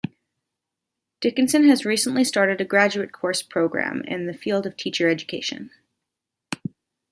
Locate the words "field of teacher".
4.33-5.07